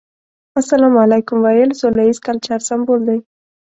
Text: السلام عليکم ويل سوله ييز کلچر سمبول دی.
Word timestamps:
السلام 0.61 0.95
عليکم 1.03 1.37
ويل 1.45 1.69
سوله 1.81 2.03
ييز 2.07 2.19
کلچر 2.27 2.59
سمبول 2.69 2.99
دی. 3.07 3.17